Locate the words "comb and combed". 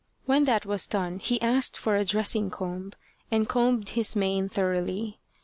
2.49-3.89